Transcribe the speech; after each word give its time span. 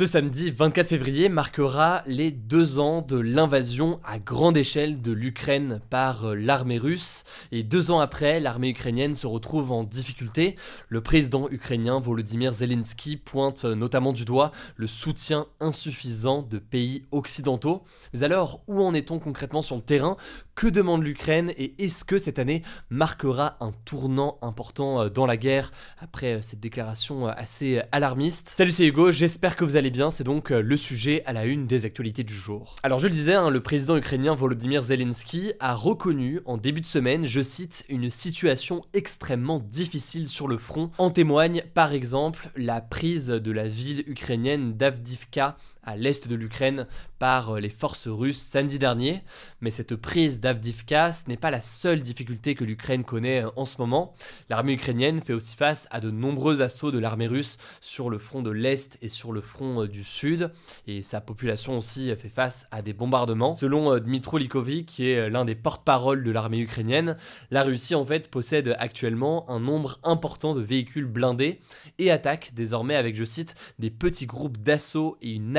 Ce 0.00 0.06
samedi 0.06 0.50
24 0.50 0.88
février 0.88 1.28
marquera 1.28 2.02
les 2.06 2.30
deux 2.30 2.78
ans 2.78 3.02
de 3.02 3.18
l'invasion 3.18 4.00
à 4.02 4.18
grande 4.18 4.56
échelle 4.56 5.02
de 5.02 5.12
l'Ukraine 5.12 5.82
par 5.90 6.24
euh, 6.24 6.34
l'armée 6.34 6.78
russe. 6.78 7.24
Et 7.52 7.62
deux 7.62 7.90
ans 7.90 8.00
après, 8.00 8.40
l'armée 8.40 8.70
ukrainienne 8.70 9.12
se 9.12 9.26
retrouve 9.26 9.72
en 9.72 9.84
difficulté. 9.84 10.54
Le 10.88 11.02
président 11.02 11.50
ukrainien 11.50 12.00
Volodymyr 12.00 12.54
Zelensky 12.54 13.18
pointe 13.18 13.66
euh, 13.66 13.74
notamment 13.74 14.14
du 14.14 14.24
doigt 14.24 14.52
le 14.76 14.86
soutien 14.86 15.44
insuffisant 15.60 16.40
de 16.40 16.58
pays 16.58 17.04
occidentaux. 17.12 17.84
Mais 18.14 18.22
alors, 18.22 18.62
où 18.68 18.82
en 18.82 18.94
est-on 18.94 19.18
concrètement 19.18 19.60
sur 19.60 19.76
le 19.76 19.82
terrain? 19.82 20.16
Que 20.54 20.68
demande 20.68 21.04
l'Ukraine? 21.04 21.52
Et 21.58 21.74
est-ce 21.84 22.06
que 22.06 22.16
cette 22.16 22.38
année 22.38 22.62
marquera 22.88 23.58
un 23.60 23.72
tournant 23.84 24.38
important 24.40 25.02
euh, 25.02 25.08
dans 25.10 25.26
la 25.26 25.36
guerre? 25.36 25.72
Après 25.98 26.40
cette 26.40 26.60
déclaration 26.60 27.26
assez 27.26 27.82
alarmiste 27.92 28.48
Salut, 28.54 28.72
c'est 28.72 28.86
Hugo, 28.86 29.10
j'espère 29.10 29.56
que 29.56 29.64
vous 29.64 29.76
allez 29.76 29.89
bien, 29.90 30.10
c'est 30.10 30.24
donc 30.24 30.50
euh, 30.50 30.62
le 30.62 30.76
sujet 30.76 31.22
à 31.26 31.32
la 31.32 31.44
une 31.44 31.66
des 31.66 31.84
actualités 31.84 32.24
du 32.24 32.34
jour. 32.34 32.74
Alors 32.82 32.98
je 32.98 33.08
le 33.08 33.12
disais, 33.12 33.34
hein, 33.34 33.50
le 33.50 33.60
président 33.60 33.96
ukrainien 33.96 34.34
Volodymyr 34.34 34.82
Zelensky 34.82 35.52
a 35.60 35.74
reconnu 35.74 36.40
en 36.44 36.56
début 36.56 36.80
de 36.80 36.86
semaine, 36.86 37.24
je 37.24 37.42
cite, 37.42 37.84
une 37.88 38.10
situation 38.10 38.82
extrêmement 38.92 39.58
difficile 39.58 40.28
sur 40.28 40.48
le 40.48 40.56
front. 40.56 40.90
En 40.98 41.10
témoigne 41.10 41.62
par 41.74 41.92
exemple 41.92 42.50
la 42.56 42.80
prise 42.80 43.28
de 43.28 43.52
la 43.52 43.68
ville 43.68 44.04
ukrainienne 44.06 44.76
d'Avdivka 44.76 45.56
à 45.82 45.96
l'est 45.96 46.28
de 46.28 46.34
l'Ukraine 46.34 46.86
par 47.18 47.50
euh, 47.50 47.60
les 47.60 47.70
forces 47.70 48.08
russes 48.08 48.40
samedi 48.40 48.78
dernier. 48.78 49.22
Mais 49.60 49.70
cette 49.70 49.96
prise 49.96 50.40
d'Avdivka, 50.40 51.12
ce 51.12 51.22
n'est 51.28 51.36
pas 51.36 51.50
la 51.50 51.60
seule 51.60 52.00
difficulté 52.00 52.54
que 52.54 52.64
l'Ukraine 52.64 53.04
connaît 53.04 53.44
euh, 53.44 53.50
en 53.56 53.64
ce 53.64 53.78
moment. 53.78 54.14
L'armée 54.48 54.72
ukrainienne 54.72 55.20
fait 55.20 55.32
aussi 55.32 55.56
face 55.56 55.88
à 55.90 56.00
de 56.00 56.10
nombreux 56.10 56.62
assauts 56.62 56.90
de 56.90 56.98
l'armée 56.98 57.26
russe 57.26 57.58
sur 57.80 58.10
le 58.10 58.18
front 58.18 58.42
de 58.42 58.50
l'Est 58.50 58.98
et 59.02 59.08
sur 59.08 59.32
le 59.32 59.40
front 59.40 59.82
euh, 59.82 59.88
du 59.88 60.04
Sud. 60.04 60.50
Et 60.86 61.02
sa 61.02 61.20
population 61.20 61.78
aussi 61.78 62.14
fait 62.16 62.28
face 62.28 62.66
à 62.70 62.82
des 62.82 62.92
bombardements. 62.92 63.54
Selon 63.54 63.98
Dmitro 63.98 64.38
Likovic, 64.38 64.86
qui 64.86 65.08
est 65.08 65.30
l'un 65.30 65.44
des 65.44 65.54
porte-parole 65.54 66.24
de 66.24 66.30
l'armée 66.30 66.58
ukrainienne, 66.58 67.16
la 67.50 67.62
Russie 67.62 67.94
en 67.94 68.04
fait 68.04 68.30
possède 68.30 68.74
actuellement 68.78 69.48
un 69.50 69.60
nombre 69.60 69.98
important 70.02 70.54
de 70.54 70.60
véhicules 70.60 71.06
blindés 71.06 71.60
et 71.98 72.10
attaque 72.10 72.52
désormais 72.54 72.96
avec, 72.96 73.14
je 73.14 73.24
cite, 73.24 73.54
des 73.78 73.90
petits 73.90 74.26
groupes 74.26 74.58
d'assaut 74.58 75.16
et 75.22 75.30
une 75.30 75.56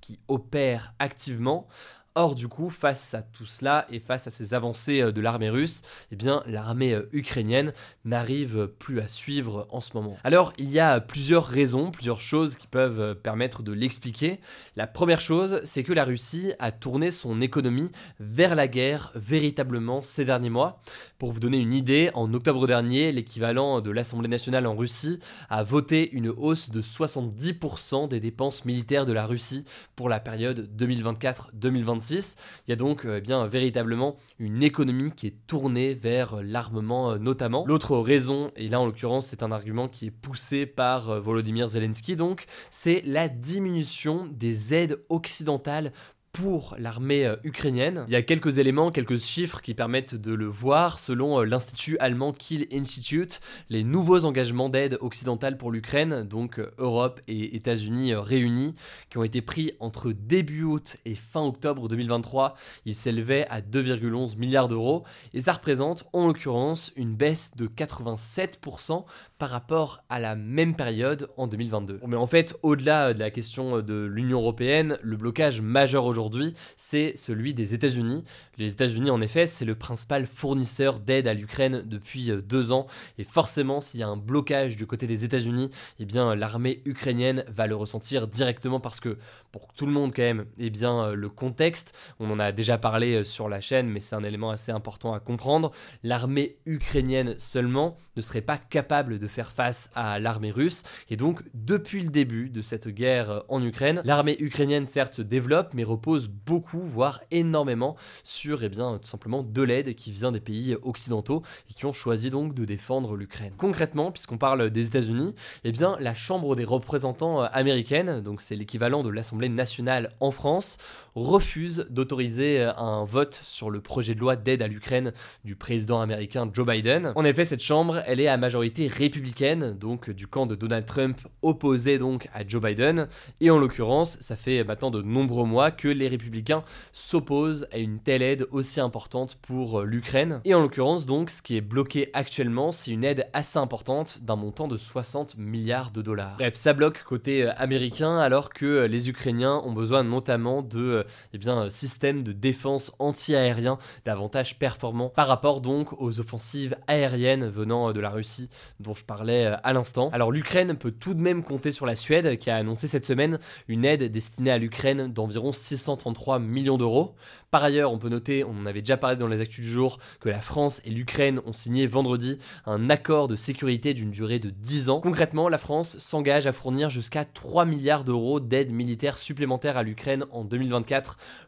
qui 0.00 0.20
opère 0.28 0.94
activement. 0.98 1.68
Or, 2.16 2.34
du 2.34 2.48
coup, 2.48 2.70
face 2.70 3.14
à 3.14 3.22
tout 3.22 3.46
cela 3.46 3.86
et 3.88 4.00
face 4.00 4.26
à 4.26 4.30
ces 4.30 4.52
avancées 4.52 5.00
euh, 5.00 5.12
de 5.12 5.20
l'armée 5.20 5.48
russe, 5.48 5.82
eh 6.10 6.16
bien, 6.16 6.42
l'armée 6.44 6.92
euh, 6.92 7.08
ukrainienne 7.12 7.72
n'arrive 8.04 8.66
plus 8.80 8.98
à 8.98 9.06
suivre 9.06 9.68
en 9.70 9.80
ce 9.80 9.92
moment. 9.94 10.16
Alors, 10.24 10.52
il 10.58 10.72
y 10.72 10.80
a 10.80 11.00
plusieurs 11.00 11.46
raisons, 11.46 11.92
plusieurs 11.92 12.20
choses 12.20 12.56
qui 12.56 12.66
peuvent 12.66 12.98
euh, 12.98 13.14
permettre 13.14 13.62
de 13.62 13.72
l'expliquer. 13.72 14.40
La 14.74 14.88
première 14.88 15.20
chose, 15.20 15.60
c'est 15.62 15.84
que 15.84 15.92
la 15.92 16.04
Russie 16.04 16.52
a 16.58 16.72
tourné 16.72 17.12
son 17.12 17.40
économie 17.40 17.92
vers 18.18 18.56
la 18.56 18.66
guerre 18.66 19.12
véritablement 19.14 20.02
ces 20.02 20.24
derniers 20.24 20.50
mois. 20.50 20.82
Pour 21.16 21.30
vous 21.30 21.38
donner 21.38 21.58
une 21.58 21.72
idée, 21.72 22.10
en 22.14 22.34
octobre 22.34 22.66
dernier, 22.66 23.12
l'équivalent 23.12 23.80
de 23.80 23.90
l'Assemblée 23.92 24.28
nationale 24.28 24.66
en 24.66 24.74
Russie 24.74 25.20
a 25.48 25.62
voté 25.62 26.10
une 26.10 26.28
hausse 26.28 26.70
de 26.70 26.82
70% 26.82 28.08
des 28.08 28.18
dépenses 28.18 28.64
militaires 28.64 29.06
de 29.06 29.12
la 29.12 29.26
Russie 29.26 29.64
pour 29.94 30.08
la 30.08 30.18
période 30.18 30.68
2024-2025. 30.76 31.99
Il 32.08 32.70
y 32.70 32.72
a 32.72 32.76
donc 32.76 33.04
euh, 33.04 33.18
eh 33.18 33.20
bien 33.20 33.46
véritablement 33.46 34.16
une 34.38 34.62
économie 34.62 35.12
qui 35.12 35.26
est 35.26 35.46
tournée 35.46 35.94
vers 35.94 36.42
l'armement 36.42 37.12
euh, 37.12 37.18
notamment. 37.18 37.64
L'autre 37.66 37.98
raison, 37.98 38.50
et 38.56 38.68
là 38.68 38.80
en 38.80 38.86
l'occurrence 38.86 39.26
c'est 39.26 39.42
un 39.42 39.52
argument 39.52 39.88
qui 39.88 40.06
est 40.06 40.10
poussé 40.10 40.66
par 40.66 41.10
euh, 41.10 41.20
Volodymyr 41.20 41.68
Zelensky 41.68 42.16
donc, 42.16 42.46
c'est 42.70 43.02
la 43.06 43.28
diminution 43.28 44.28
des 44.30 44.74
aides 44.74 44.98
occidentales 45.08 45.92
pour 46.32 46.76
l'armée 46.78 47.26
euh, 47.26 47.36
ukrainienne. 47.42 48.04
Il 48.06 48.12
y 48.12 48.16
a 48.16 48.22
quelques 48.22 48.58
éléments, 48.58 48.90
quelques 48.90 49.18
chiffres 49.18 49.60
qui 49.60 49.74
permettent 49.74 50.14
de 50.14 50.32
le 50.32 50.46
voir. 50.46 50.98
Selon 50.98 51.40
euh, 51.40 51.44
l'institut 51.44 51.98
allemand 51.98 52.32
Kiel 52.32 52.66
Institute, 52.72 53.40
les 53.68 53.82
nouveaux 53.82 54.24
engagements 54.24 54.68
d'aide 54.68 54.96
occidentale 55.00 55.56
pour 55.56 55.72
l'Ukraine, 55.72 56.22
donc 56.22 56.58
euh, 56.58 56.70
Europe 56.78 57.20
et 57.26 57.56
États-Unis 57.56 58.14
réunis, 58.14 58.74
qui 59.10 59.18
ont 59.18 59.24
été 59.24 59.42
pris 59.42 59.72
entre 59.80 60.12
début 60.12 60.62
août 60.62 60.96
et 61.04 61.16
fin 61.16 61.42
octobre 61.42 61.88
2023, 61.88 62.54
ils 62.86 62.94
s'élevaient 62.94 63.46
à 63.50 63.60
2,11 63.60 64.38
milliards 64.38 64.68
d'euros 64.68 65.04
et 65.34 65.40
ça 65.40 65.52
représente 65.52 66.04
en 66.12 66.28
l'occurrence 66.28 66.92
une 66.94 67.14
baisse 67.14 67.56
de 67.56 67.66
87% 67.66 69.04
par 69.38 69.48
rapport 69.48 70.04
à 70.08 70.20
la 70.20 70.36
même 70.36 70.76
période 70.76 71.28
en 71.36 71.48
2022. 71.48 72.00
Mais 72.06 72.16
en 72.16 72.26
fait, 72.26 72.56
au-delà 72.62 73.14
de 73.14 73.18
la 73.18 73.30
question 73.30 73.80
de 73.80 74.04
l'Union 74.04 74.38
européenne, 74.38 74.98
le 75.02 75.16
blocage 75.16 75.60
majeur 75.60 76.04
aujourd'hui 76.04 76.19
aujourd'hui, 76.20 76.54
c'est 76.76 77.16
celui 77.16 77.54
des 77.54 77.72
États-Unis. 77.72 78.24
Les 78.58 78.72
États-Unis, 78.72 79.10
en 79.10 79.22
effet, 79.22 79.46
c'est 79.46 79.64
le 79.64 79.74
principal 79.74 80.26
fournisseur 80.26 81.00
d'aide 81.00 81.26
à 81.26 81.34
l'Ukraine 81.34 81.82
depuis 81.86 82.30
euh, 82.30 82.42
deux 82.42 82.72
ans. 82.72 82.86
Et 83.16 83.24
forcément, 83.24 83.80
s'il 83.80 84.00
y 84.00 84.02
a 84.02 84.08
un 84.08 84.18
blocage 84.18 84.76
du 84.76 84.86
côté 84.86 85.06
des 85.06 85.24
États-Unis, 85.24 85.70
eh 85.98 86.04
bien, 86.04 86.34
l'armée 86.34 86.82
ukrainienne 86.84 87.44
va 87.48 87.66
le 87.66 87.74
ressentir 87.74 88.26
directement 88.26 88.80
parce 88.80 89.00
que, 89.00 89.16
pour 89.50 89.72
tout 89.72 89.86
le 89.86 89.92
monde 89.92 90.12
quand 90.14 90.22
même, 90.22 90.44
eh 90.58 90.68
bien, 90.68 91.04
euh, 91.04 91.14
le 91.14 91.30
contexte, 91.30 91.96
on 92.18 92.30
en 92.30 92.38
a 92.38 92.52
déjà 92.52 92.76
parlé 92.76 93.14
euh, 93.14 93.24
sur 93.24 93.48
la 93.48 93.62
chaîne, 93.62 93.88
mais 93.88 94.00
c'est 94.00 94.14
un 94.14 94.24
élément 94.24 94.50
assez 94.50 94.72
important 94.72 95.14
à 95.14 95.20
comprendre. 95.20 95.70
L'armée 96.02 96.58
ukrainienne 96.66 97.34
seulement 97.38 97.96
ne 98.16 98.20
serait 98.20 98.42
pas 98.42 98.58
capable 98.58 99.18
de 99.18 99.26
faire 99.26 99.52
face 99.52 99.90
à 99.94 100.18
l'armée 100.18 100.50
russe. 100.50 100.82
Et 101.08 101.16
donc, 101.16 101.42
depuis 101.54 102.02
le 102.02 102.10
début 102.10 102.50
de 102.50 102.60
cette 102.60 102.88
guerre 102.88 103.42
en 103.48 103.64
Ukraine, 103.64 104.02
l'armée 104.04 104.36
ukrainienne 104.38 104.86
certes 104.86 105.14
se 105.14 105.22
développe, 105.22 105.72
mais 105.72 105.84
repose 105.84 106.09
beaucoup, 106.18 106.80
voire 106.80 107.20
énormément, 107.30 107.96
sur 108.22 108.62
et 108.62 108.66
eh 108.66 108.68
bien, 108.68 108.98
tout 108.98 109.08
simplement 109.08 109.42
de 109.42 109.62
l'aide 109.62 109.94
qui 109.94 110.10
vient 110.10 110.32
des 110.32 110.40
pays 110.40 110.76
occidentaux 110.82 111.42
et 111.70 111.74
qui 111.74 111.86
ont 111.86 111.92
choisi 111.92 112.30
donc 112.30 112.54
de 112.54 112.64
défendre 112.64 113.16
l'Ukraine. 113.16 113.54
Concrètement, 113.56 114.10
puisqu'on 114.10 114.38
parle 114.38 114.70
des 114.70 114.86
États-Unis, 114.86 115.34
eh 115.64 115.72
bien, 115.72 115.96
la 116.00 116.14
Chambre 116.14 116.56
des 116.56 116.64
représentants 116.64 117.42
euh, 117.42 117.46
américaine, 117.52 118.20
donc 118.20 118.40
c'est 118.40 118.54
l'équivalent 118.54 119.02
de 119.02 119.10
l'Assemblée 119.10 119.48
nationale 119.48 120.12
en 120.20 120.30
France, 120.30 120.78
refuse 121.14 121.86
d'autoriser 121.90 122.60
euh, 122.60 122.74
un 122.76 123.04
vote 123.04 123.40
sur 123.42 123.70
le 123.70 123.80
projet 123.80 124.14
de 124.14 124.20
loi 124.20 124.36
d'aide 124.36 124.62
à 124.62 124.68
l'Ukraine 124.68 125.12
du 125.44 125.56
président 125.56 126.00
américain 126.00 126.48
Joe 126.52 126.66
Biden. 126.66 127.12
En 127.14 127.24
effet, 127.24 127.44
cette 127.44 127.62
chambre, 127.62 128.02
elle 128.06 128.20
est 128.20 128.28
à 128.28 128.36
majorité 128.36 128.86
républicaine, 128.86 129.76
donc 129.78 130.10
du 130.10 130.26
camp 130.26 130.46
de 130.46 130.54
Donald 130.54 130.86
Trump 130.86 131.20
opposé 131.42 131.98
donc 131.98 132.28
à 132.32 132.46
Joe 132.46 132.62
Biden, 132.62 133.08
et 133.40 133.50
en 133.50 133.58
l'occurrence, 133.58 134.16
ça 134.20 134.36
fait 134.36 134.64
maintenant 134.64 134.90
de 134.90 135.02
nombreux 135.02 135.46
mois 135.46 135.70
que 135.70 135.88
les 135.88 136.08
républicains 136.08 136.62
s'opposent 136.92 137.66
à 137.72 137.78
une 137.78 137.98
telle 137.98 138.22
aide 138.22 138.46
aussi 138.50 138.80
importante 138.80 139.38
pour 139.42 139.80
euh, 139.80 139.84
l'Ukraine. 139.84 140.40
Et 140.44 140.54
en 140.54 140.60
l'occurrence, 140.60 141.06
donc, 141.06 141.30
ce 141.30 141.42
qui 141.42 141.56
est 141.56 141.60
bloqué 141.60 142.10
actuellement, 142.12 142.72
c'est 142.72 142.90
une 142.90 143.04
aide 143.04 143.28
assez 143.32 143.58
importante 143.58 144.22
d'un 144.22 144.36
montant 144.36 144.68
de 144.68 144.76
60 144.76 145.36
milliards 145.36 145.90
de 145.90 146.02
dollars. 146.02 146.36
Bref, 146.38 146.54
ça 146.54 146.72
bloque 146.72 147.02
côté 147.02 147.44
euh, 147.44 147.52
américain 147.56 148.18
alors 148.18 148.50
que 148.50 148.66
euh, 148.66 148.88
les 148.88 149.08
Ukrainiens 149.08 149.60
ont 149.64 149.72
besoin 149.72 150.02
notamment 150.02 150.62
de 150.62 150.99
eh 151.34 151.38
bien, 151.38 151.68
systèmes 151.68 152.22
de 152.22 152.32
défense 152.32 152.92
anti-aérien 152.98 153.78
davantage 154.04 154.58
performants 154.58 155.10
par 155.10 155.28
rapport 155.28 155.60
donc 155.60 156.00
aux 156.00 156.20
offensives 156.20 156.76
aériennes 156.86 157.48
venant 157.48 157.92
de 157.92 158.00
la 158.00 158.10
Russie 158.10 158.48
dont 158.80 158.94
je 158.94 159.04
parlais 159.04 159.46
à 159.62 159.72
l'instant. 159.72 160.10
Alors 160.12 160.32
l'Ukraine 160.32 160.76
peut 160.76 160.92
tout 160.92 161.14
de 161.14 161.20
même 161.20 161.42
compter 161.42 161.72
sur 161.72 161.86
la 161.86 161.96
Suède 161.96 162.38
qui 162.38 162.50
a 162.50 162.56
annoncé 162.56 162.86
cette 162.86 163.06
semaine 163.06 163.38
une 163.68 163.84
aide 163.84 164.10
destinée 164.10 164.50
à 164.50 164.58
l'Ukraine 164.58 165.12
d'environ 165.12 165.52
600 165.52 165.90
433 165.96 166.38
millions 166.38 166.78
d'euros. 166.78 167.14
Par 167.50 167.64
ailleurs, 167.64 167.92
on 167.92 167.98
peut 167.98 168.08
noter, 168.08 168.44
on 168.44 168.50
en 168.50 168.66
avait 168.66 168.80
déjà 168.80 168.96
parlé 168.96 169.16
dans 169.16 169.26
les 169.26 169.40
actus 169.40 169.64
du 169.64 169.70
jour, 169.70 169.98
que 170.20 170.28
la 170.28 170.40
France 170.40 170.80
et 170.84 170.90
l'Ukraine 170.90 171.40
ont 171.46 171.52
signé 171.52 171.86
vendredi 171.86 172.38
un 172.64 172.90
accord 172.90 173.26
de 173.26 173.36
sécurité 173.36 173.92
d'une 173.92 174.10
durée 174.10 174.38
de 174.38 174.50
10 174.50 174.90
ans. 174.90 175.00
Concrètement, 175.00 175.48
la 175.48 175.58
France 175.58 175.98
s'engage 175.98 176.46
à 176.46 176.52
fournir 176.52 176.90
jusqu'à 176.90 177.24
3 177.24 177.64
milliards 177.64 178.04
d'euros 178.04 178.38
d'aide 178.38 178.72
militaire 178.72 179.18
supplémentaire 179.18 179.76
à 179.76 179.82
l'Ukraine 179.82 180.26
en 180.30 180.44
2024 180.44 180.89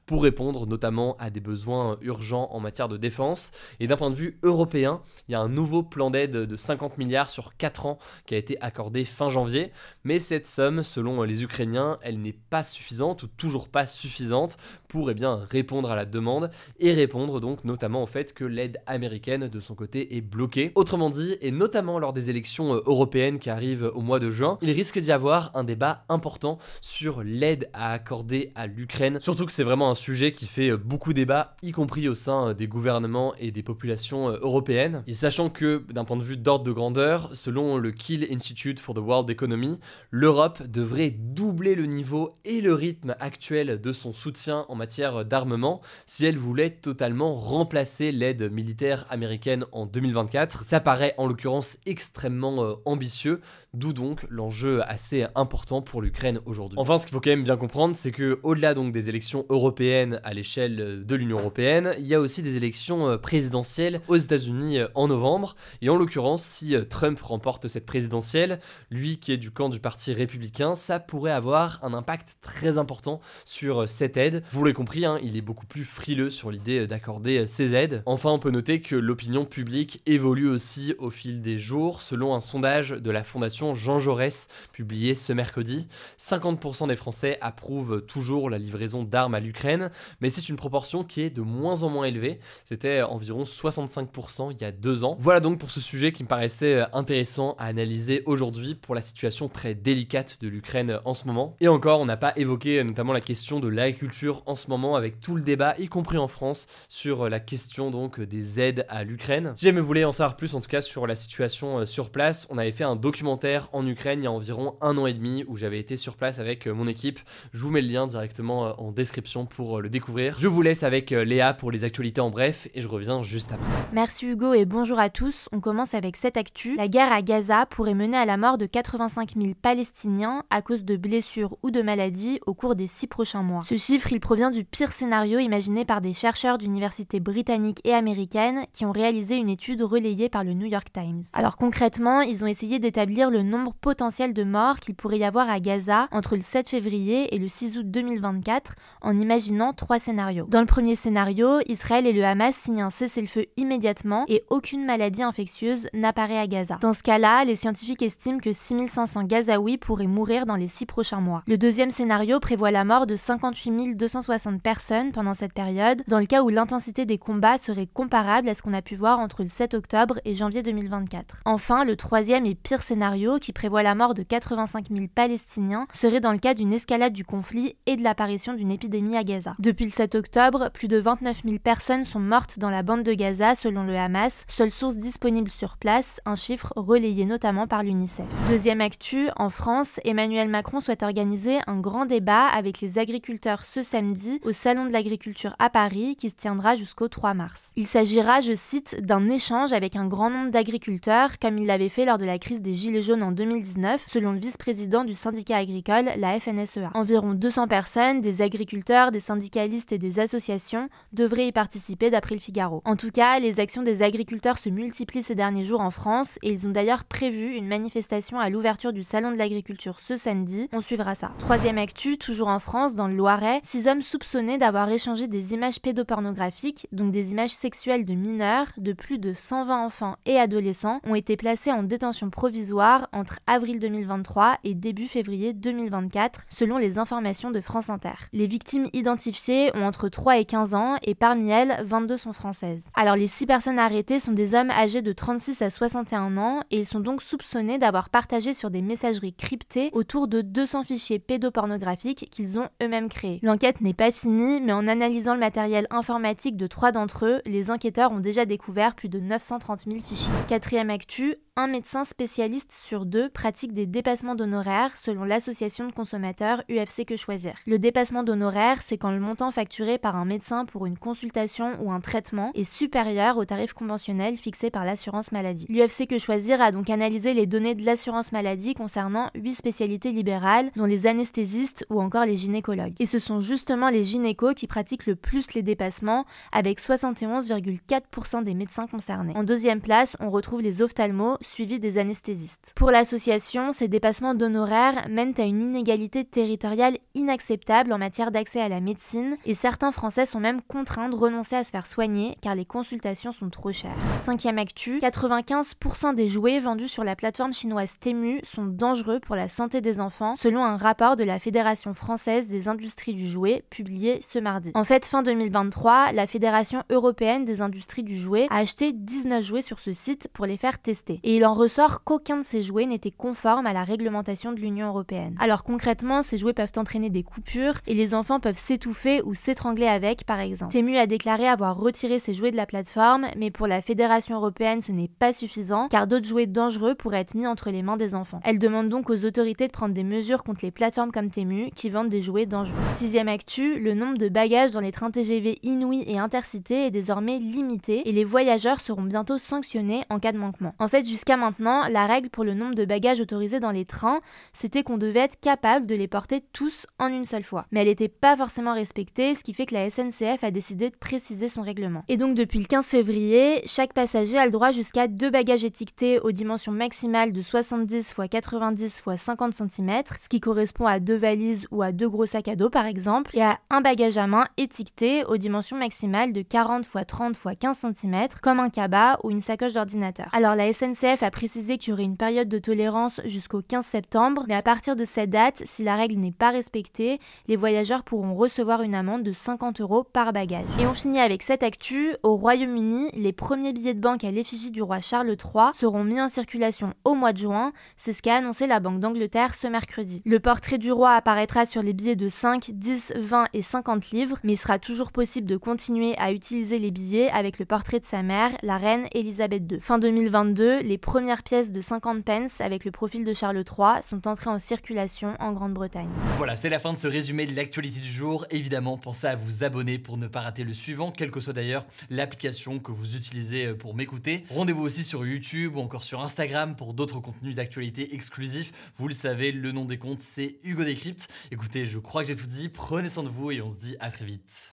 pour 0.06 0.22
répondre 0.22 0.66
notamment 0.66 1.16
à 1.18 1.30
des 1.30 1.40
besoins 1.40 1.96
urgents 2.02 2.48
en 2.50 2.60
matière 2.60 2.88
de 2.88 2.96
défense. 2.96 3.52
Et 3.80 3.86
d'un 3.86 3.96
point 3.96 4.10
de 4.10 4.14
vue 4.14 4.38
européen, 4.42 5.00
il 5.28 5.32
y 5.32 5.34
a 5.34 5.40
un 5.40 5.48
nouveau 5.48 5.82
plan 5.82 6.10
d'aide 6.10 6.32
de 6.32 6.56
50 6.56 6.98
milliards 6.98 7.30
sur 7.30 7.56
4 7.56 7.86
ans 7.86 7.98
qui 8.26 8.34
a 8.34 8.38
été 8.38 8.60
accordé 8.60 9.04
fin 9.04 9.28
janvier. 9.28 9.72
Mais 10.04 10.18
cette 10.18 10.46
somme, 10.46 10.82
selon 10.82 11.22
les 11.22 11.44
Ukrainiens, 11.44 11.98
elle 12.02 12.20
n'est 12.20 12.32
pas 12.32 12.62
suffisante 12.62 13.22
ou 13.22 13.26
toujours 13.26 13.68
pas 13.68 13.86
suffisante 13.86 14.56
pour 14.88 15.10
eh 15.10 15.14
bien, 15.14 15.40
répondre 15.50 15.90
à 15.90 15.96
la 15.96 16.04
demande 16.04 16.50
et 16.78 16.92
répondre 16.92 17.40
donc 17.40 17.64
notamment 17.64 18.02
au 18.02 18.06
fait 18.06 18.32
que 18.34 18.44
l'aide 18.44 18.78
américaine 18.86 19.48
de 19.48 19.60
son 19.60 19.74
côté 19.74 20.16
est 20.16 20.20
bloquée. 20.20 20.72
Autrement 20.74 21.10
dit, 21.10 21.36
et 21.40 21.50
notamment 21.50 21.98
lors 21.98 22.12
des 22.12 22.30
élections 22.30 22.74
euh, 22.74 22.82
européennes 22.86 23.38
qui 23.38 23.50
arrivent 23.50 23.90
au 23.94 24.00
mois 24.00 24.18
de 24.18 24.30
juin, 24.30 24.58
il 24.62 24.70
risque 24.70 24.98
d'y 24.98 25.12
avoir 25.12 25.50
un 25.54 25.64
débat 25.64 26.04
important 26.08 26.58
sur 26.80 27.22
l'aide 27.22 27.70
à 27.72 27.92
accorder 27.92 28.52
à 28.54 28.66
l'Ukraine. 28.66 29.18
Surtout 29.32 29.46
que 29.46 29.52
c'est 29.52 29.64
vraiment 29.64 29.88
un 29.88 29.94
sujet 29.94 30.30
qui 30.30 30.44
fait 30.44 30.72
euh, 30.72 30.76
beaucoup 30.76 31.14
débat, 31.14 31.56
y 31.62 31.72
compris 31.72 32.06
au 32.06 32.12
sein 32.12 32.48
euh, 32.48 32.52
des 32.52 32.66
gouvernements 32.66 33.34
et 33.40 33.50
des 33.50 33.62
populations 33.62 34.28
européennes. 34.28 35.02
Et 35.06 35.14
sachant 35.14 35.48
que 35.48 35.86
d'un 35.90 36.04
point 36.04 36.18
de 36.18 36.22
vue 36.22 36.36
d'ordre 36.36 36.66
de 36.66 36.70
grandeur, 36.70 37.30
selon 37.32 37.78
le 37.78 37.92
Kiel 37.92 38.26
Institute 38.30 38.78
for 38.78 38.94
the 38.94 38.98
World 38.98 39.30
Economy, 39.30 39.78
l'Europe 40.10 40.62
devrait 40.68 41.08
doubler 41.08 41.74
le 41.74 41.86
niveau 41.86 42.36
et 42.44 42.60
le 42.60 42.74
rythme 42.74 43.16
actuel 43.20 43.80
de 43.80 43.92
son 43.94 44.12
soutien 44.12 44.66
en 44.68 44.74
matière 44.74 45.24
d'armement 45.24 45.80
si 46.04 46.26
elle 46.26 46.36
voulait 46.36 46.68
totalement 46.68 47.34
remplacer 47.34 48.12
l'aide 48.12 48.52
militaire 48.52 49.06
américaine 49.08 49.64
en 49.72 49.86
2024. 49.86 50.62
Ça 50.62 50.78
paraît 50.78 51.14
en 51.16 51.26
l'occurrence 51.26 51.78
extrêmement 51.86 52.62
euh, 52.62 52.74
ambitieux, 52.84 53.40
d'où 53.72 53.94
donc 53.94 54.26
l'enjeu 54.28 54.82
assez 54.82 55.24
important 55.34 55.80
pour 55.80 56.02
l'Ukraine 56.02 56.40
aujourd'hui. 56.44 56.78
Enfin, 56.78 56.98
ce 56.98 57.06
qu'il 57.06 57.14
faut 57.14 57.20
quand 57.22 57.30
même 57.30 57.44
bien 57.44 57.56
comprendre, 57.56 57.94
c'est 57.94 58.12
que 58.12 58.38
au-delà 58.42 58.74
donc 58.74 58.92
des 58.92 59.08
élections 59.08 59.21
européennes 59.48 60.20
à 60.24 60.34
l'échelle 60.34 61.04
de 61.04 61.14
l'Union 61.14 61.38
européenne, 61.38 61.94
il 61.98 62.06
y 62.06 62.14
a 62.14 62.20
aussi 62.20 62.42
des 62.42 62.56
élections 62.56 63.08
euh, 63.08 63.16
présidentielles 63.18 64.00
aux 64.08 64.16
États-Unis 64.16 64.78
euh, 64.78 64.88
en 64.94 65.08
novembre. 65.08 65.56
Et 65.80 65.88
en 65.88 65.96
l'occurrence, 65.96 66.42
si 66.42 66.74
Trump 66.88 67.20
remporte 67.20 67.68
cette 67.68 67.86
présidentielle, 67.86 68.60
lui 68.90 69.18
qui 69.18 69.32
est 69.32 69.36
du 69.36 69.50
camp 69.50 69.68
du 69.68 69.80
parti 69.80 70.12
républicain, 70.12 70.74
ça 70.74 71.00
pourrait 71.00 71.32
avoir 71.32 71.78
un 71.82 71.94
impact 71.94 72.36
très 72.40 72.78
important 72.78 73.20
sur 73.44 73.88
cette 73.88 74.16
aide. 74.16 74.42
Vous 74.52 74.64
l'avez 74.64 74.74
compris, 74.74 75.04
hein, 75.04 75.18
il 75.22 75.36
est 75.36 75.42
beaucoup 75.42 75.66
plus 75.66 75.84
frileux 75.84 76.30
sur 76.30 76.50
l'idée 76.50 76.86
d'accorder 76.86 77.46
ces 77.46 77.74
aides. 77.74 78.02
Enfin, 78.06 78.30
on 78.30 78.38
peut 78.38 78.50
noter 78.50 78.80
que 78.80 78.96
l'opinion 78.96 79.44
publique 79.44 80.02
évolue 80.06 80.48
aussi 80.48 80.94
au 80.98 81.10
fil 81.10 81.40
des 81.40 81.58
jours. 81.58 82.02
Selon 82.02 82.34
un 82.34 82.40
sondage 82.40 82.90
de 82.90 83.10
la 83.10 83.24
fondation 83.24 83.74
Jean 83.74 83.98
Jaurès 83.98 84.48
publié 84.72 85.14
ce 85.14 85.32
mercredi, 85.32 85.88
50% 86.18 86.88
des 86.88 86.96
Français 86.96 87.38
approuvent 87.40 88.02
toujours 88.02 88.50
la 88.50 88.58
livraison 88.58 89.02
d'armes 89.12 89.34
à 89.34 89.40
l'Ukraine, 89.40 89.90
mais 90.20 90.30
c'est 90.30 90.48
une 90.48 90.56
proportion 90.56 91.04
qui 91.04 91.20
est 91.20 91.30
de 91.30 91.42
moins 91.42 91.84
en 91.84 91.90
moins 91.90 92.06
élevée. 92.06 92.40
C'était 92.64 93.02
environ 93.02 93.44
65% 93.44 94.50
il 94.50 94.60
y 94.60 94.64
a 94.64 94.72
deux 94.72 95.04
ans. 95.04 95.16
Voilà 95.20 95.38
donc 95.38 95.58
pour 95.58 95.70
ce 95.70 95.80
sujet 95.80 96.10
qui 96.10 96.24
me 96.24 96.28
paraissait 96.28 96.84
intéressant 96.92 97.54
à 97.58 97.66
analyser 97.66 98.22
aujourd'hui 98.26 98.74
pour 98.74 98.94
la 98.94 99.02
situation 99.02 99.48
très 99.48 99.74
délicate 99.74 100.38
de 100.40 100.48
l'Ukraine 100.48 100.98
en 101.04 101.14
ce 101.14 101.26
moment. 101.26 101.56
Et 101.60 101.68
encore, 101.68 102.00
on 102.00 102.06
n'a 102.06 102.16
pas 102.16 102.32
évoqué 102.36 102.82
notamment 102.82 103.12
la 103.12 103.20
question 103.20 103.60
de 103.60 103.68
l'agriculture 103.68 104.42
en 104.46 104.56
ce 104.56 104.68
moment 104.68 104.96
avec 104.96 105.20
tout 105.20 105.36
le 105.36 105.42
débat, 105.42 105.74
y 105.78 105.88
compris 105.88 106.18
en 106.18 106.28
France, 106.28 106.66
sur 106.88 107.28
la 107.28 107.38
question 107.38 107.90
donc 107.90 108.20
des 108.20 108.60
aides 108.60 108.86
à 108.88 109.04
l'Ukraine. 109.04 109.52
Si 109.54 109.66
jamais 109.66 109.80
vous 109.80 109.86
voulez 109.86 110.04
en 110.04 110.12
savoir 110.12 110.36
plus 110.36 110.54
en 110.54 110.60
tout 110.60 110.68
cas 110.68 110.80
sur 110.80 111.06
la 111.06 111.14
situation 111.14 111.80
euh, 111.80 111.86
sur 111.86 112.10
place, 112.10 112.46
on 112.50 112.58
avait 112.58 112.70
fait 112.70 112.84
un 112.84 112.96
documentaire 112.96 113.68
en 113.72 113.86
Ukraine 113.86 114.20
il 114.20 114.24
y 114.24 114.26
a 114.26 114.32
environ 114.32 114.76
un 114.80 114.96
an 114.96 115.06
et 115.06 115.12
demi 115.12 115.44
où 115.46 115.56
j'avais 115.56 115.78
été 115.78 115.96
sur 115.96 116.16
place 116.16 116.38
avec 116.38 116.66
euh, 116.66 116.72
mon 116.72 116.86
équipe. 116.86 117.18
Je 117.52 117.62
vous 117.62 117.70
mets 117.70 117.82
le 117.82 117.88
lien 117.88 118.06
directement 118.06 118.66
euh, 118.66 118.72
en 118.78 118.92
description 118.92 119.01
pour 119.48 119.80
le 119.80 119.88
découvrir. 119.88 120.36
Je 120.38 120.48
vous 120.48 120.62
laisse 120.62 120.82
avec 120.82 121.10
Léa 121.10 121.54
pour 121.54 121.70
les 121.70 121.84
actualités 121.84 122.20
en 122.20 122.30
bref 122.30 122.68
et 122.74 122.80
je 122.80 122.88
reviens 122.88 123.22
juste 123.22 123.52
après. 123.52 123.66
Merci 123.92 124.26
Hugo 124.26 124.54
et 124.54 124.64
bonjour 124.64 124.98
à 124.98 125.10
tous. 125.10 125.48
On 125.52 125.60
commence 125.60 125.94
avec 125.94 126.16
cette 126.16 126.36
actu. 126.36 126.76
La 126.76 126.88
guerre 126.88 127.12
à 127.12 127.22
Gaza 127.22 127.66
pourrait 127.66 127.94
mener 127.94 128.16
à 128.16 128.24
la 128.24 128.36
mort 128.36 128.58
de 128.58 128.66
85 128.66 129.34
000 129.36 129.52
Palestiniens 129.60 130.44
à 130.50 130.62
cause 130.62 130.84
de 130.84 130.96
blessures 130.96 131.56
ou 131.62 131.70
de 131.70 131.82
maladies 131.82 132.40
au 132.46 132.54
cours 132.54 132.74
des 132.74 132.86
six 132.86 133.06
prochains 133.06 133.42
mois. 133.42 133.62
Ce 133.68 133.76
chiffre, 133.76 134.12
il 134.12 134.20
provient 134.20 134.50
du 134.50 134.64
pire 134.64 134.92
scénario 134.92 135.38
imaginé 135.38 135.84
par 135.84 136.00
des 136.00 136.12
chercheurs 136.12 136.58
d'universités 136.58 137.20
britanniques 137.20 137.80
et 137.84 137.94
américaines 137.94 138.64
qui 138.72 138.84
ont 138.84 138.92
réalisé 138.92 139.36
une 139.36 139.48
étude 139.48 139.82
relayée 139.82 140.28
par 140.28 140.44
le 140.44 140.52
New 140.52 140.66
York 140.66 140.88
Times. 140.92 141.22
Alors 141.32 141.56
concrètement, 141.56 142.20
ils 142.20 142.44
ont 142.44 142.48
essayé 142.48 142.78
d'établir 142.78 143.30
le 143.30 143.42
nombre 143.42 143.74
potentiel 143.74 144.34
de 144.34 144.44
morts 144.44 144.80
qu'il 144.80 144.94
pourrait 144.94 145.18
y 145.18 145.24
avoir 145.24 145.50
à 145.50 145.60
Gaza 145.60 146.08
entre 146.12 146.36
le 146.36 146.42
7 146.42 146.68
février 146.68 147.34
et 147.34 147.38
le 147.38 147.48
6 147.48 147.78
août 147.78 147.90
2024 147.90 148.74
en 149.00 149.18
imaginant 149.18 149.72
trois 149.72 149.98
scénarios. 149.98 150.46
Dans 150.48 150.60
le 150.60 150.66
premier 150.66 150.96
scénario, 150.96 151.60
Israël 151.66 152.06
et 152.06 152.12
le 152.12 152.24
Hamas 152.24 152.54
signent 152.54 152.82
un 152.82 152.90
cessez-le-feu 152.90 153.46
immédiatement 153.56 154.24
et 154.28 154.44
aucune 154.50 154.84
maladie 154.84 155.22
infectieuse 155.22 155.88
n'apparaît 155.92 156.38
à 156.38 156.46
Gaza. 156.46 156.78
Dans 156.80 156.94
ce 156.94 157.02
cas-là, 157.02 157.44
les 157.44 157.56
scientifiques 157.56 158.02
estiment 158.02 158.38
que 158.38 158.52
6500 158.52 159.24
Gazaouis 159.24 159.78
pourraient 159.78 160.06
mourir 160.06 160.46
dans 160.46 160.56
les 160.56 160.68
six 160.68 160.86
prochains 160.86 161.20
mois. 161.20 161.42
Le 161.46 161.58
deuxième 161.58 161.90
scénario 161.90 162.38
prévoit 162.40 162.70
la 162.70 162.84
mort 162.84 163.06
de 163.06 163.16
58 163.16 163.96
260 163.96 164.62
personnes 164.62 165.12
pendant 165.12 165.34
cette 165.34 165.52
période, 165.52 166.02
dans 166.08 166.18
le 166.18 166.26
cas 166.26 166.42
où 166.42 166.48
l'intensité 166.48 167.04
des 167.06 167.18
combats 167.18 167.58
serait 167.58 167.86
comparable 167.86 168.48
à 168.48 168.54
ce 168.54 168.62
qu'on 168.62 168.74
a 168.74 168.82
pu 168.82 168.96
voir 168.96 169.18
entre 169.18 169.42
le 169.42 169.48
7 169.48 169.74
octobre 169.74 170.18
et 170.24 170.34
janvier 170.34 170.62
2024. 170.62 171.42
Enfin, 171.44 171.84
le 171.84 171.96
troisième 171.96 172.46
et 172.46 172.54
pire 172.54 172.82
scénario, 172.82 173.38
qui 173.38 173.52
prévoit 173.52 173.82
la 173.82 173.94
mort 173.94 174.14
de 174.14 174.22
85 174.22 174.88
000 174.90 175.06
Palestiniens, 175.14 175.86
serait 175.94 176.20
dans 176.20 176.32
le 176.32 176.38
cas 176.38 176.54
d'une 176.54 176.72
escalade 176.72 177.12
du 177.12 177.24
conflit 177.24 177.76
et 177.86 177.96
de 177.96 178.02
l'apparition 178.02 178.54
d'une 178.54 178.70
épidémie 178.70 178.81
à 179.16 179.24
Gaza. 179.24 179.54
Depuis 179.58 179.84
le 179.84 179.90
7 179.90 180.14
octobre, 180.14 180.70
plus 180.72 180.88
de 180.88 180.98
29 180.98 181.42
000 181.44 181.58
personnes 181.58 182.04
sont 182.04 182.18
mortes 182.18 182.58
dans 182.58 182.70
la 182.70 182.82
bande 182.82 183.02
de 183.02 183.12
Gaza 183.12 183.54
selon 183.54 183.84
le 183.84 183.96
Hamas, 183.96 184.44
seule 184.48 184.70
source 184.70 184.96
disponible 184.96 185.50
sur 185.50 185.76
place, 185.76 186.20
un 186.24 186.36
chiffre 186.36 186.72
relayé 186.76 187.24
notamment 187.24 187.66
par 187.66 187.82
l'UNICEF. 187.82 188.26
Deuxième 188.48 188.80
actu, 188.80 189.28
en 189.36 189.50
France, 189.50 190.00
Emmanuel 190.04 190.48
Macron 190.48 190.80
souhaite 190.80 191.02
organiser 191.02 191.58
un 191.66 191.78
grand 191.78 192.06
débat 192.06 192.46
avec 192.46 192.80
les 192.80 192.98
agriculteurs 192.98 193.64
ce 193.64 193.82
samedi 193.82 194.40
au 194.44 194.52
Salon 194.52 194.86
de 194.86 194.92
l'agriculture 194.92 195.54
à 195.58 195.70
Paris 195.70 196.16
qui 196.16 196.30
se 196.30 196.34
tiendra 196.34 196.74
jusqu'au 196.74 197.08
3 197.08 197.34
mars. 197.34 197.72
Il 197.76 197.86
s'agira, 197.86 198.40
je 198.40 198.54
cite, 198.54 198.96
d'un 199.00 199.28
échange 199.28 199.72
avec 199.72 199.96
un 199.96 200.06
grand 200.06 200.30
nombre 200.30 200.50
d'agriculteurs 200.50 201.38
comme 201.38 201.58
il 201.58 201.66
l'avait 201.66 201.88
fait 201.88 202.04
lors 202.04 202.18
de 202.18 202.24
la 202.24 202.38
crise 202.38 202.62
des 202.62 202.74
Gilets 202.74 203.02
jaunes 203.02 203.22
en 203.22 203.32
2019 203.32 204.04
selon 204.08 204.32
le 204.32 204.38
vice-président 204.38 205.04
du 205.04 205.14
syndicat 205.14 205.56
agricole, 205.56 206.06
la 206.16 206.38
FNSEA. 206.38 206.90
Environ 206.94 207.34
200 207.34 207.68
personnes, 207.68 208.20
des 208.20 208.42
agriculteurs, 208.42 208.71
des 209.10 209.20
syndicalistes 209.20 209.92
et 209.92 209.98
des 209.98 210.18
associations 210.18 210.88
devraient 211.12 211.48
y 211.48 211.52
participer 211.52 212.10
d'après 212.10 212.34
le 212.34 212.40
Figaro. 212.40 212.80
En 212.84 212.96
tout 212.96 213.10
cas, 213.10 213.38
les 213.38 213.60
actions 213.60 213.82
des 213.82 214.02
agriculteurs 214.02 214.58
se 214.58 214.70
multiplient 214.70 215.22
ces 215.22 215.34
derniers 215.34 215.64
jours 215.64 215.80
en 215.80 215.90
France 215.90 216.38
et 216.42 216.50
ils 216.50 216.66
ont 216.66 216.70
d'ailleurs 216.70 217.04
prévu 217.04 217.54
une 217.54 217.66
manifestation 217.66 218.38
à 218.38 218.48
l'ouverture 218.48 218.92
du 218.92 219.02
Salon 219.02 219.30
de 219.30 219.36
l'agriculture 219.36 220.00
ce 220.00 220.16
samedi. 220.16 220.68
On 220.72 220.80
suivra 220.80 221.14
ça. 221.14 221.32
Troisième 221.38 221.78
actu, 221.78 222.16
toujours 222.16 222.48
en 222.48 222.58
France, 222.58 222.94
dans 222.94 223.08
le 223.08 223.14
Loiret, 223.14 223.60
six 223.62 223.86
hommes 223.86 224.02
soupçonnés 224.02 224.58
d'avoir 224.58 224.88
échangé 224.90 225.26
des 225.26 225.52
images 225.52 225.80
pédopornographiques, 225.80 226.86
donc 226.92 227.12
des 227.12 227.32
images 227.32 227.50
sexuelles 227.50 228.04
de 228.04 228.14
mineurs, 228.14 228.68
de 228.78 228.92
plus 228.92 229.18
de 229.18 229.32
120 229.34 229.84
enfants 229.84 230.16
et 230.24 230.38
adolescents, 230.38 231.00
ont 231.04 231.14
été 231.14 231.36
placés 231.36 231.72
en 231.72 231.82
détention 231.82 232.30
provisoire 232.30 233.08
entre 233.12 233.38
avril 233.46 233.78
2023 233.80 234.58
et 234.64 234.74
début 234.74 235.06
février 235.06 235.52
2024, 235.52 236.46
selon 236.50 236.78
les 236.78 236.98
informations 236.98 237.50
de 237.50 237.60
France 237.60 237.90
Inter. 237.90 238.14
Victimes 238.52 238.86
identifiées 238.92 239.70
ont 239.74 239.86
entre 239.86 240.10
3 240.10 240.36
et 240.36 240.44
15 240.44 240.74
ans 240.74 240.96
et 241.02 241.14
parmi 241.14 241.48
elles, 241.48 241.82
22 241.86 242.18
sont 242.18 242.34
françaises. 242.34 242.84
Alors 242.92 243.16
les 243.16 243.26
six 243.26 243.46
personnes 243.46 243.78
arrêtées 243.78 244.20
sont 244.20 244.32
des 244.32 244.54
hommes 244.54 244.70
âgés 244.70 245.00
de 245.00 245.12
36 245.12 245.62
à 245.62 245.70
61 245.70 246.36
ans 246.36 246.60
et 246.70 246.80
ils 246.80 246.86
sont 246.86 247.00
donc 247.00 247.22
soupçonnés 247.22 247.78
d'avoir 247.78 248.10
partagé 248.10 248.52
sur 248.52 248.70
des 248.70 248.82
messageries 248.82 249.32
cryptées 249.32 249.88
autour 249.94 250.28
de 250.28 250.42
200 250.42 250.84
fichiers 250.84 251.18
pédopornographiques 251.18 252.28
qu'ils 252.30 252.58
ont 252.58 252.68
eux-mêmes 252.82 253.08
créés. 253.08 253.40
L'enquête 253.42 253.80
n'est 253.80 253.94
pas 253.94 254.12
finie, 254.12 254.60
mais 254.60 254.72
en 254.74 254.86
analysant 254.86 255.32
le 255.32 255.40
matériel 255.40 255.86
informatique 255.88 256.58
de 256.58 256.66
trois 256.66 256.92
d'entre 256.92 257.24
eux, 257.24 257.40
les 257.46 257.70
enquêteurs 257.70 258.12
ont 258.12 258.20
déjà 258.20 258.44
découvert 258.44 258.94
plus 258.94 259.08
de 259.08 259.18
930 259.18 259.84
000 259.86 260.00
fichiers. 260.00 260.34
Quatrième 260.46 260.90
actu, 260.90 261.36
un 261.54 261.66
médecin 261.66 262.04
spécialiste 262.04 262.72
sur 262.72 263.04
deux 263.04 263.28
pratique 263.28 263.74
des 263.74 263.84
dépassements 263.84 264.34
d'honoraires 264.34 264.96
selon 264.96 265.24
l'association 265.24 265.86
de 265.86 265.92
consommateurs 265.92 266.62
UFC 266.70 267.04
Que 267.04 267.14
Choisir. 267.14 267.52
Le 267.66 267.78
dépassement 267.78 268.22
d'honoraires, 268.22 268.80
c'est 268.80 268.96
quand 268.96 269.10
le 269.10 269.20
montant 269.20 269.50
facturé 269.50 269.98
par 269.98 270.16
un 270.16 270.24
médecin 270.24 270.64
pour 270.64 270.86
une 270.86 270.96
consultation 270.96 271.76
ou 271.82 271.92
un 271.92 272.00
traitement 272.00 272.52
est 272.54 272.64
supérieur 272.64 273.36
au 273.36 273.44
tarif 273.44 273.74
conventionnel 273.74 274.38
fixé 274.38 274.70
par 274.70 274.86
l'assurance 274.86 275.30
maladie. 275.30 275.66
L'UFC 275.68 276.06
Que 276.08 276.16
Choisir 276.16 276.62
a 276.62 276.72
donc 276.72 276.88
analysé 276.88 277.34
les 277.34 277.44
données 277.44 277.74
de 277.74 277.84
l'assurance 277.84 278.32
maladie 278.32 278.72
concernant 278.72 279.28
8 279.34 279.54
spécialités 279.54 280.12
libérales, 280.12 280.70
dont 280.74 280.86
les 280.86 281.06
anesthésistes 281.06 281.84
ou 281.90 282.00
encore 282.00 282.24
les 282.24 282.36
gynécologues. 282.36 282.94
Et 282.98 283.06
ce 283.06 283.18
sont 283.18 283.40
justement 283.40 283.90
les 283.90 284.04
gynécos 284.04 284.54
qui 284.54 284.66
pratiquent 284.66 285.04
le 285.04 285.16
plus 285.16 285.52
les 285.52 285.62
dépassements, 285.62 286.24
avec 286.50 286.80
71,4% 286.80 288.42
des 288.42 288.54
médecins 288.54 288.86
concernés. 288.86 289.36
En 289.36 289.44
deuxième 289.44 289.82
place, 289.82 290.16
on 290.18 290.30
retrouve 290.30 290.62
les 290.62 290.80
ophtalmos, 290.80 291.36
suivis 291.42 291.78
des 291.78 291.98
anesthésistes. 291.98 292.72
Pour 292.74 292.90
l'association, 292.90 293.72
ces 293.72 293.88
dépassements 293.88 294.34
d'honoraires 294.34 295.06
mènent 295.08 295.34
à 295.38 295.42
une 295.42 295.60
inégalité 295.60 296.24
territoriale 296.24 296.98
inacceptable 297.14 297.92
en 297.92 297.98
matière 297.98 298.30
d'accès 298.30 298.60
à 298.60 298.68
la 298.68 298.80
médecine, 298.80 299.36
et 299.44 299.54
certains 299.54 299.92
Français 299.92 300.26
sont 300.26 300.40
même 300.40 300.62
contraints 300.62 301.08
de 301.08 301.16
renoncer 301.16 301.56
à 301.56 301.64
se 301.64 301.70
faire 301.70 301.86
soigner 301.86 302.36
car 302.40 302.54
les 302.54 302.64
consultations 302.64 303.32
sont 303.32 303.50
trop 303.50 303.72
chères. 303.72 303.96
Cinquième 304.18 304.58
actu, 304.58 304.98
95% 304.98 306.14
des 306.14 306.28
jouets 306.28 306.60
vendus 306.60 306.88
sur 306.88 307.04
la 307.04 307.16
plateforme 307.16 307.52
chinoise 307.52 307.96
Temu 308.00 308.40
sont 308.44 308.66
dangereux 308.66 309.20
pour 309.20 309.36
la 309.36 309.48
santé 309.48 309.80
des 309.80 310.00
enfants, 310.00 310.36
selon 310.36 310.64
un 310.64 310.76
rapport 310.76 311.16
de 311.16 311.24
la 311.24 311.38
Fédération 311.38 311.94
française 311.94 312.48
des 312.48 312.68
industries 312.68 313.14
du 313.14 313.28
jouet 313.28 313.64
publié 313.70 314.20
ce 314.20 314.38
mardi. 314.38 314.70
En 314.74 314.84
fait, 314.84 315.06
fin 315.06 315.22
2023, 315.22 316.12
la 316.12 316.26
Fédération 316.26 316.82
européenne 316.90 317.44
des 317.44 317.60
industries 317.60 318.02
du 318.02 318.18
jouet 318.18 318.46
a 318.50 318.58
acheté 318.58 318.92
19 318.92 319.42
jouets 319.42 319.62
sur 319.62 319.78
ce 319.78 319.92
site 319.92 320.28
pour 320.32 320.46
les 320.46 320.56
faire 320.56 320.78
tester. 320.78 321.20
Il 321.36 321.46
en 321.46 321.54
ressort 321.54 322.04
qu'aucun 322.04 322.38
de 322.38 322.44
ces 322.44 322.62
jouets 322.62 322.86
n'était 322.86 323.10
conforme 323.10 323.66
à 323.66 323.72
la 323.72 323.84
réglementation 323.84 324.52
de 324.52 324.60
l'Union 324.60 324.88
européenne. 324.88 325.36
Alors 325.38 325.64
concrètement, 325.64 326.22
ces 326.22 326.38
jouets 326.38 326.52
peuvent 326.52 326.72
entraîner 326.76 327.10
des 327.10 327.22
coupures 327.22 327.74
et 327.86 327.94
les 327.94 328.14
enfants 328.14 328.40
peuvent 328.40 328.58
s'étouffer 328.58 329.22
ou 329.22 329.34
s'étrangler 329.34 329.86
avec, 329.86 330.24
par 330.24 330.40
exemple. 330.40 330.72
Temu 330.72 330.96
a 330.96 331.06
déclaré 331.06 331.46
avoir 331.46 331.78
retiré 331.78 332.18
ses 332.18 332.34
jouets 332.34 332.50
de 332.50 332.56
la 332.56 332.66
plateforme, 332.66 333.26
mais 333.36 333.50
pour 333.50 333.66
la 333.66 333.82
Fédération 333.82 334.36
européenne, 334.36 334.80
ce 334.80 334.92
n'est 334.92 335.08
pas 335.08 335.32
suffisant, 335.32 335.88
car 335.88 336.06
d'autres 336.06 336.26
jouets 336.26 336.46
dangereux 336.46 336.94
pourraient 336.94 337.20
être 337.20 337.34
mis 337.34 337.46
entre 337.46 337.70
les 337.70 337.82
mains 337.82 337.96
des 337.96 338.14
enfants. 338.14 338.40
Elle 338.44 338.58
demande 338.58 338.88
donc 338.88 339.10
aux 339.10 339.24
autorités 339.24 339.66
de 339.66 339.72
prendre 339.72 339.94
des 339.94 340.04
mesures 340.04 340.42
contre 340.42 340.64
les 340.64 340.70
plateformes 340.70 341.12
comme 341.12 341.30
Temu 341.30 341.70
qui 341.74 341.90
vendent 341.90 342.08
des 342.08 342.22
jouets 342.22 342.46
dangereux. 342.46 342.78
Sixième 342.96 343.28
actu, 343.28 343.78
le 343.78 343.94
nombre 343.94 344.18
de 344.18 344.28
bagages 344.28 344.72
dans 344.72 344.80
les 344.80 344.92
trains 344.92 345.10
TGV 345.10 345.58
Inouï 345.62 346.04
et 346.06 346.18
Intercité 346.18 346.86
est 346.86 346.90
désormais 346.90 347.38
limité 347.38 348.08
et 348.08 348.12
les 348.12 348.24
voyageurs 348.24 348.80
seront 348.80 349.02
bientôt 349.02 349.38
sanctionnés 349.38 350.04
en 350.10 350.18
cas 350.18 350.32
de 350.32 350.38
manquement. 350.38 350.74
En 350.78 350.88
fait, 350.88 351.06
maintenant, 351.30 351.88
la 351.88 352.06
règle 352.06 352.30
pour 352.30 352.44
le 352.44 352.54
nombre 352.54 352.74
de 352.74 352.84
bagages 352.84 353.20
autorisés 353.20 353.60
dans 353.60 353.70
les 353.70 353.84
trains, 353.84 354.20
c'était 354.52 354.82
qu'on 354.82 354.98
devait 354.98 355.20
être 355.20 355.40
capable 355.40 355.86
de 355.86 355.94
les 355.94 356.08
porter 356.08 356.42
tous 356.52 356.86
en 356.98 357.08
une 357.08 357.24
seule 357.24 357.42
fois. 357.42 357.66
Mais 357.70 357.80
elle 357.80 357.88
n'était 357.88 358.08
pas 358.08 358.36
forcément 358.36 358.74
respectée, 358.74 359.34
ce 359.34 359.42
qui 359.42 359.54
fait 359.54 359.66
que 359.66 359.74
la 359.74 359.88
SNCF 359.90 360.42
a 360.42 360.50
décidé 360.50 360.90
de 360.90 360.96
préciser 360.96 361.48
son 361.48 361.62
règlement. 361.62 362.04
Et 362.08 362.16
donc 362.16 362.34
depuis 362.34 362.58
le 362.58 362.66
15 362.66 362.86
février, 362.86 363.62
chaque 363.66 363.92
passager 363.92 364.38
a 364.38 364.46
le 364.46 364.52
droit 364.52 364.72
jusqu'à 364.72 365.08
deux 365.08 365.30
bagages 365.30 365.64
étiquetés 365.64 366.20
aux 366.20 366.32
dimensions 366.32 366.72
maximales 366.72 367.32
de 367.32 367.42
70 367.42 367.96
x 367.96 368.14
90 368.30 368.84
x 368.84 369.22
50 369.22 369.54
cm, 369.54 370.02
ce 370.18 370.28
qui 370.28 370.40
correspond 370.40 370.86
à 370.86 371.00
deux 371.00 371.16
valises 371.16 371.66
ou 371.70 371.82
à 371.82 371.92
deux 371.92 372.08
gros 372.08 372.26
sacs 372.26 372.48
à 372.48 372.56
dos 372.56 372.70
par 372.70 372.86
exemple, 372.86 373.36
et 373.36 373.42
à 373.42 373.58
un 373.70 373.80
bagage 373.80 374.18
à 374.18 374.26
main 374.26 374.46
étiqueté 374.56 375.24
aux 375.24 375.36
dimensions 375.36 375.76
maximales 375.76 376.32
de 376.32 376.42
40 376.42 376.84
x 376.84 377.06
30 377.06 377.36
x 377.36 377.56
15 377.60 377.86
cm, 377.94 378.28
comme 378.42 378.60
un 378.60 378.70
cabas 378.70 379.16
ou 379.22 379.30
une 379.30 379.40
sacoche 379.40 379.72
d'ordinateur. 379.72 380.28
Alors 380.32 380.54
la 380.54 380.72
SNCF 380.72 381.11
a 381.20 381.30
précisé 381.30 381.76
qu'il 381.76 381.90
y 381.90 381.92
aurait 381.92 382.04
une 382.04 382.16
période 382.16 382.48
de 382.48 382.58
tolérance 382.58 383.20
jusqu'au 383.24 383.60
15 383.60 383.84
septembre, 383.84 384.44
mais 384.48 384.54
à 384.54 384.62
partir 384.62 384.96
de 384.96 385.04
cette 385.04 385.30
date, 385.30 385.62
si 385.66 385.82
la 385.82 385.96
règle 385.96 386.16
n'est 386.16 386.32
pas 386.32 386.50
respectée, 386.50 387.18
les 387.48 387.56
voyageurs 387.56 388.04
pourront 388.04 388.34
recevoir 388.34 388.82
une 388.82 388.94
amende 388.94 389.22
de 389.22 389.32
50 389.32 389.80
euros 389.80 390.04
par 390.04 390.32
bagage. 390.32 390.64
Et 390.78 390.86
on 390.86 390.94
finit 390.94 391.20
avec 391.20 391.42
cette 391.42 391.62
actu, 391.62 392.14
au 392.22 392.36
Royaume-Uni, 392.36 393.10
les 393.14 393.32
premiers 393.32 393.72
billets 393.72 393.94
de 393.94 394.00
banque 394.00 394.24
à 394.24 394.30
l'effigie 394.30 394.70
du 394.70 394.80
roi 394.82 395.00
Charles 395.00 395.28
III 395.28 395.72
seront 395.74 396.04
mis 396.04 396.20
en 396.20 396.28
circulation 396.28 396.94
au 397.04 397.14
mois 397.14 397.32
de 397.32 397.38
juin, 397.38 397.72
c'est 397.96 398.12
ce 398.12 398.22
qu'a 398.22 398.36
annoncé 398.36 398.66
la 398.66 398.80
Banque 398.80 399.00
d'Angleterre 399.00 399.54
ce 399.54 399.66
mercredi. 399.66 400.22
Le 400.24 400.40
portrait 400.40 400.78
du 400.78 400.92
roi 400.92 401.10
apparaîtra 401.10 401.66
sur 401.66 401.82
les 401.82 401.92
billets 401.92 402.16
de 402.16 402.28
5, 402.28 402.70
10, 402.72 403.14
20 403.16 403.46
et 403.52 403.62
50 403.62 404.10
livres, 404.10 404.38
mais 404.44 404.54
il 404.54 404.58
sera 404.58 404.78
toujours 404.78 405.12
possible 405.12 405.48
de 405.48 405.56
continuer 405.56 406.16
à 406.18 406.32
utiliser 406.32 406.78
les 406.78 406.90
billets 406.90 407.30
avec 407.30 407.58
le 407.58 407.64
portrait 407.64 408.00
de 408.00 408.04
sa 408.04 408.22
mère, 408.22 408.50
la 408.62 408.78
reine 408.78 409.06
Elisabeth 409.12 409.70
II. 409.70 409.80
Fin 409.80 409.98
2022, 409.98 410.80
les 410.80 410.98
premières 411.02 411.42
pièces 411.42 411.70
de 411.70 411.82
50 411.82 412.24
pence 412.24 412.60
avec 412.62 412.86
le 412.86 412.90
profil 412.90 413.24
de 413.24 413.34
Charles 413.34 413.58
III 413.58 414.02
sont 414.02 414.26
entrées 414.26 414.48
en 414.48 414.58
circulation 414.58 415.36
en 415.40 415.52
Grande-Bretagne. 415.52 416.08
Voilà, 416.38 416.56
c'est 416.56 416.70
la 416.70 416.78
fin 416.78 416.92
de 416.92 416.96
ce 416.96 417.08
résumé 417.08 417.44
de 417.44 417.54
l'actualité 417.54 418.00
du 418.00 418.08
jour. 418.08 418.46
Évidemment, 418.50 418.96
pensez 418.96 419.26
à 419.26 419.34
vous 419.34 419.64
abonner 419.64 419.98
pour 419.98 420.16
ne 420.16 420.28
pas 420.28 420.40
rater 420.40 420.64
le 420.64 420.72
suivant, 420.72 421.10
quelle 421.10 421.30
que 421.30 421.40
soit 421.40 421.52
d'ailleurs 421.52 421.84
l'application 422.08 422.78
que 422.78 422.92
vous 422.92 423.16
utilisez 423.16 423.66
euh, 423.66 423.74
pour 423.76 423.94
m'écouter. 423.94 424.44
Rendez-vous 424.48 424.82
aussi 424.82 425.02
sur 425.02 425.26
YouTube 425.26 425.76
ou 425.76 425.80
encore 425.80 426.04
sur 426.04 426.22
Instagram 426.22 426.76
pour 426.76 426.94
d'autres 426.94 427.20
contenus 427.20 427.56
d'actualité 427.56 428.14
exclusifs. 428.14 428.72
Vous 428.96 429.08
le 429.08 429.14
savez, 429.14 429.52
le 429.52 429.72
nom 429.72 429.84
des 429.84 429.98
comptes, 429.98 430.22
c'est 430.22 430.60
Hugo 430.62 430.84
Décrypte. 430.84 431.28
Écoutez, 431.50 431.84
je 431.84 431.98
crois 431.98 432.22
que 432.22 432.28
j'ai 432.28 432.36
tout 432.36 432.46
dit. 432.46 432.68
Prenez 432.68 433.08
soin 433.08 433.24
de 433.24 433.28
vous 433.28 433.50
et 433.50 433.60
on 433.60 433.68
se 433.68 433.76
dit 433.76 433.96
à 433.98 434.10
très 434.10 434.24
vite. 434.24 434.72